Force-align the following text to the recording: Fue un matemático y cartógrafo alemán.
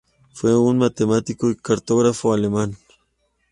Fue 0.33 0.57
un 0.57 0.79
matemático 0.79 1.51
y 1.51 1.55
cartógrafo 1.55 2.33
alemán. 2.33 2.75